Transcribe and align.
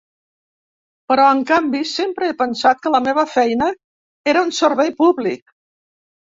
Però 1.11 1.25
en 1.33 1.43
canvi, 1.51 1.81
sempre 1.91 2.31
he 2.31 2.37
pensat 2.41 2.81
que 2.87 2.93
la 2.97 3.03
meva 3.11 3.27
feina 3.37 3.71
era 4.35 4.47
un 4.49 4.53
servei 4.65 4.93
públic. 5.05 5.57